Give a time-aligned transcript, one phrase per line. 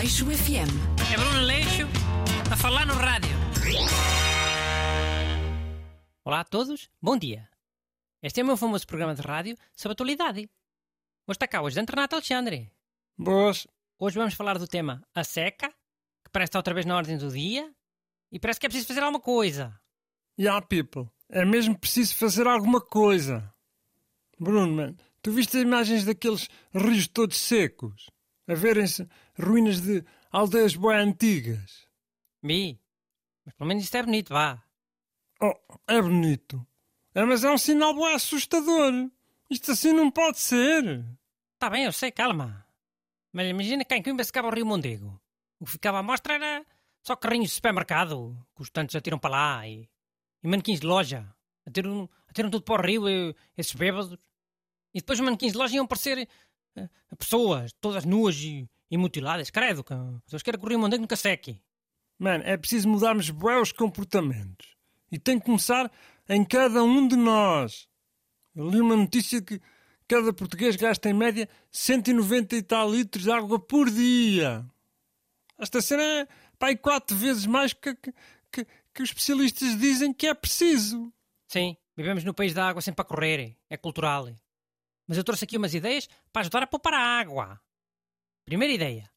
[0.00, 1.12] Aleixo FM.
[1.12, 1.86] É Bruno Aleixo
[2.50, 3.36] a falar no rádio.
[6.24, 7.46] Olá a todos, bom dia.
[8.22, 10.48] Este é o meu famoso programa de rádio sobre atualidade.
[11.26, 12.72] Hoje está cá hoje de Renato Alexandre.
[13.14, 13.66] Boas.
[13.98, 17.30] Hoje vamos falar do tema a seca, que parece estar outra vez na ordem do
[17.30, 17.70] dia,
[18.32, 19.78] e parece que é preciso fazer alguma coisa.
[20.38, 21.10] Yeah, people.
[21.28, 23.52] É mesmo preciso fazer alguma coisa.
[24.38, 28.08] Bruno, man, tu viste as imagens daqueles rios todos secos?
[28.50, 29.06] A verem-se
[29.40, 31.88] ruínas de aldeias bem antigas.
[32.42, 32.80] Vi,
[33.44, 34.62] mas pelo menos isto é bonito, vá.
[35.40, 35.54] Oh,
[35.86, 36.66] é bonito.
[37.14, 39.10] É, mas é um sinal bem assustador.
[39.48, 41.04] Isto assim não pode ser.
[41.54, 42.64] Está bem, eu sei, calma.
[43.32, 45.20] Mas imagina que em Coimbra se acaba o Rio Mondego.
[45.58, 46.64] O que ficava à mostra era
[47.02, 49.88] só carrinhos de supermercado, que os tantos atiram para lá, e,
[50.42, 51.34] e manequins de loja.
[51.66, 54.16] Atiram, atiram tudo para o rio, e, esses bêbados.
[54.94, 56.28] E depois os manequins de loja iam parecer
[56.76, 56.88] eh,
[57.18, 59.50] pessoas, todas nuas e, e mutiladas.
[59.50, 59.94] Credo, que
[60.28, 61.62] Deus queira que o Rio Mondego nunca seque.
[62.18, 64.76] Mano, é preciso mudarmos bem os comportamentos.
[65.10, 65.90] E tem que começar
[66.28, 67.88] em cada um de nós.
[68.54, 69.60] Eu li uma notícia que
[70.06, 74.66] cada português gasta em média 190 e tal litros de água por dia.
[75.58, 78.12] Esta cena é pai quatro vezes mais que, que,
[78.52, 81.12] que, que os especialistas dizem que é preciso.
[81.48, 83.56] Sim, vivemos no país da água sempre a correr.
[83.68, 84.28] É cultural.
[85.06, 87.60] Mas eu trouxe aqui umas ideias para ajudar a poupar a água.
[88.50, 89.08] Primeira ideia.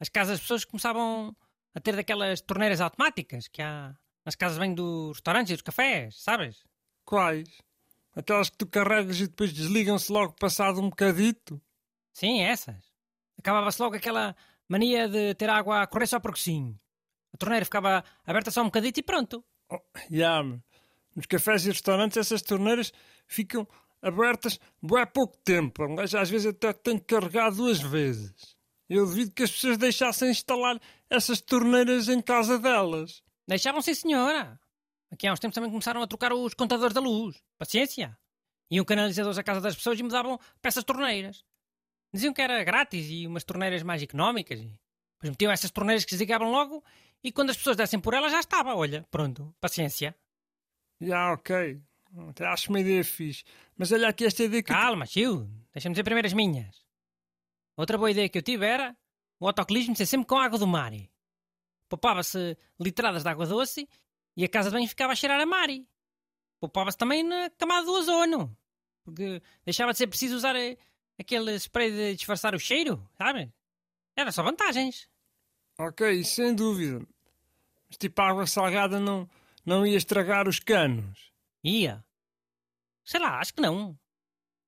[0.00, 1.36] As casas das pessoas começavam
[1.74, 6.18] a ter daquelas torneiras automáticas que há nas casas banho dos restaurantes e dos cafés,
[6.22, 6.64] sabes?
[7.04, 7.50] Quais?
[8.16, 11.60] Aquelas que tu carregas e depois desligam-se logo passado um bocadito?
[12.14, 12.82] Sim, essas.
[13.38, 14.34] Acabava-se logo aquela
[14.66, 16.74] mania de ter água a correr só porque sim.
[17.34, 19.44] A torneira ficava aberta só um bocadito e pronto.
[19.68, 20.42] Oh, yeah,
[21.14, 22.90] nos cafés e restaurantes essas torneiras
[23.26, 23.68] ficam
[24.00, 24.58] abertas
[24.98, 25.86] há pouco tempo.
[25.90, 28.56] Mas às vezes até tem que carregar duas vezes.
[28.88, 33.22] Eu duvido que as pessoas deixassem instalar essas torneiras em casa delas.
[33.46, 34.58] Deixavam sim, senhora.
[35.10, 37.42] Aqui há uns tempos também começaram a trocar os contadores da luz.
[37.58, 38.16] Paciência.
[38.70, 41.44] Iam canalizadores à casa das pessoas e mudavam peças torneiras.
[42.12, 44.58] Diziam que era grátis e umas torneiras mais económicas.
[44.60, 46.82] Depois metiam essas torneiras que desligavam logo
[47.22, 48.74] e quando as pessoas dessem por elas já estava.
[48.74, 49.54] Olha, pronto.
[49.60, 50.14] Paciência.
[51.00, 51.82] Já, yeah, ok.
[52.46, 53.44] Acho uma ideia fixe.
[53.76, 54.72] Mas olha aqui esta ideia que.
[54.72, 55.48] Calma, tio.
[55.72, 56.87] Deixa-me dizer primeiro as minhas.
[57.78, 58.96] Outra boa ideia que eu tive era
[59.38, 60.92] o autocolismo ser sempre com água do mar.
[61.88, 63.88] Poupava-se litradas de água doce
[64.36, 65.68] e a casa de banho ficava a cheirar a mar.
[66.58, 68.58] Poupava-se também na camada do ozono.
[69.04, 70.76] Porque deixava de ser preciso usar eh,
[71.16, 73.52] aquele spray de disfarçar o cheiro, sabe?
[74.16, 75.08] Era só vantagens.
[75.78, 77.06] Ok, sem dúvida.
[77.88, 79.30] Mas tipo, a água salgada não,
[79.64, 81.32] não ia estragar os canos.
[81.62, 82.04] Ia.
[83.04, 83.96] Sei lá, acho que não.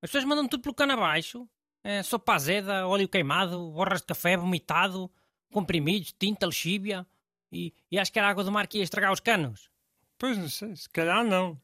[0.00, 1.48] As pessoas mandam tudo pelo cano abaixo.
[1.82, 5.10] É, sopa azeda, óleo queimado, borras de café vomitado,
[5.50, 7.06] comprimidos, tinta, lexíbia.
[7.52, 9.70] E, e acho que era a água do mar que ia estragar os canos.
[10.18, 11.60] Pois não sei, se calhar não.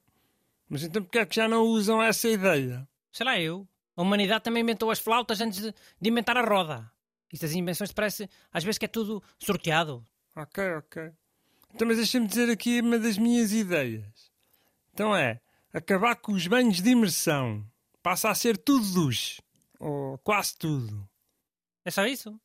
[0.68, 2.88] Mas então porquê é que já não usam essa ideia?
[3.12, 3.68] Sei lá eu.
[3.94, 6.90] A humanidade também inventou as flautas antes de, de inventar a roda.
[7.32, 10.04] Estas invenções parece às vezes que é tudo sorteado.
[10.34, 11.10] Ok, ok.
[11.74, 14.30] Então mas deixa-me dizer aqui uma das minhas ideias.
[14.92, 15.40] Então é,
[15.72, 17.64] acabar com os banhos de imersão.
[18.02, 19.40] Passa a ser tudo duche.
[19.78, 21.08] Ou quase tudo.
[21.84, 22.40] É só isso?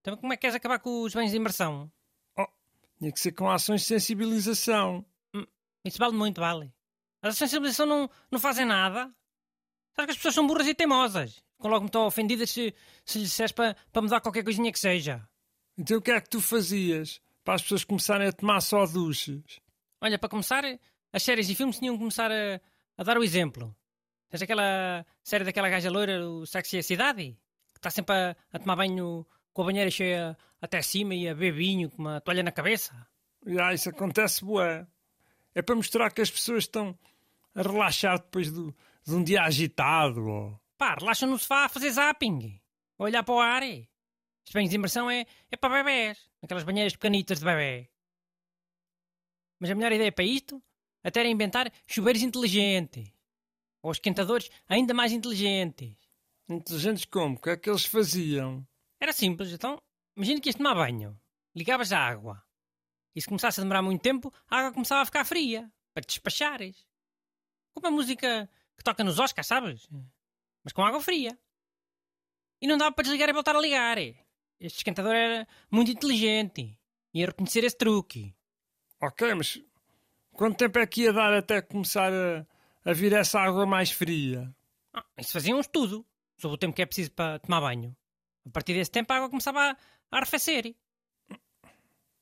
[0.00, 1.90] Então como é que queres acabar com os banhos de imersão?
[2.36, 2.46] Oh,
[2.98, 5.04] tinha que ser com ações de sensibilização.
[5.34, 5.46] Hum,
[5.84, 6.72] isso vale muito, vale.
[7.22, 9.14] As ações de sensibilização não, não fazem nada.
[9.94, 11.42] Sabes que as pessoas são burras e teimosas.
[11.56, 15.26] Ficam logo muito ofendidas se, se lhes disseres para, para mudar qualquer coisinha que seja.
[15.78, 19.60] Então o que é que tu fazias para as pessoas começarem a tomar só duches?
[20.00, 20.64] Olha, para começar,
[21.12, 22.60] as séries e filmes tinham que começar a,
[22.98, 23.74] a dar o exemplo.
[24.34, 27.38] Tens aquela série daquela gaja loira, o Sexy a Cidade,
[27.72, 31.34] que está sempre a, a, tomar banho com a banheira cheia até cima e a
[31.34, 32.92] beber vinho com uma toalha na cabeça.
[33.60, 34.88] Ah, isso acontece, bué.
[35.54, 36.98] É para mostrar que as pessoas estão
[37.54, 38.74] a relaxar depois do,
[39.06, 40.26] de um dia agitado.
[40.26, 40.60] Ou...
[40.76, 42.60] Pá, relaxam no sofá a fazer zapping.
[42.98, 43.62] A olhar para o ar.
[43.62, 46.18] Os banhos de imersão é, é para bebés.
[46.42, 47.88] Aquelas banheiras pequenitas de bebê.
[49.60, 50.60] Mas a melhor ideia para isto
[51.04, 53.14] até era inventar chuveiros inteligentes.
[53.84, 55.94] Ou esquentadores ainda mais inteligentes.
[56.48, 57.36] Inteligentes como?
[57.36, 58.66] O que é que eles faziam?
[58.98, 59.52] Era simples.
[59.52, 59.76] Então,
[60.16, 61.20] imagina que ias tomar banho.
[61.54, 62.42] Ligavas a água.
[63.14, 65.70] E se começasse a demorar muito tempo, a água começava a ficar fria.
[65.92, 66.86] Para te despachares.
[67.74, 69.86] Como a música que toca nos Oscars, sabes?
[70.64, 71.38] Mas com água fria.
[72.62, 73.98] E não dava para desligar e voltar a ligar.
[73.98, 76.74] Este esquentador era muito inteligente.
[77.12, 78.34] Ia reconhecer esse truque.
[78.98, 79.62] Ok, mas
[80.32, 82.46] quanto tempo é que ia dar até começar a,
[82.84, 84.54] a vir essa água mais fria?
[84.92, 86.04] Ah, isso fazia um estudo
[86.36, 87.96] sobre o tempo que é preciso para tomar banho.
[88.46, 89.76] A partir desse tempo a água começava a,
[90.16, 90.74] arrefecer.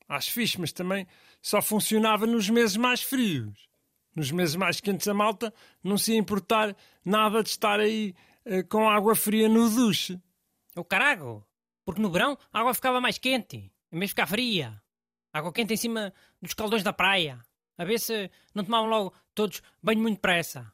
[0.07, 1.07] Acho fixe, mas também
[1.41, 3.67] só funcionava nos meses mais frios.
[4.15, 8.13] Nos meses mais quentes a malta não se ia importar nada de estar aí
[8.45, 10.21] eh, com água fria no duche.
[10.75, 11.45] O carago!
[11.85, 14.81] Porque no verão a água ficava mais quente, em vez de ficar fria.
[15.31, 17.39] Água quente em cima dos caldões da praia.
[17.77, 20.71] A ver se não tomavam logo todos banho muito depressa.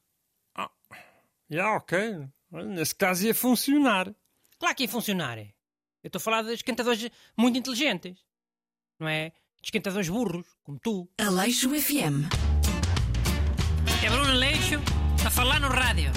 [1.50, 2.28] Já, ok.
[2.52, 4.14] Nesse caso ia funcionar.
[4.60, 5.40] Claro que ia funcionar.
[5.40, 5.48] Eu
[6.04, 8.20] estou a falar de esquentadores muito inteligentes.
[9.00, 9.30] Não é?
[9.30, 11.10] De esquentadores burros, como tu.
[11.18, 12.30] Aleixo FM.
[14.04, 14.80] É Bruno Leixo
[15.26, 16.12] a falar no rádio.